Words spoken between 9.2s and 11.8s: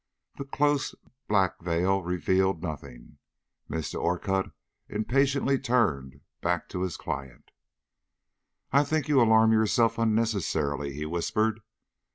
alarm yourself unnecessarily," he whispered.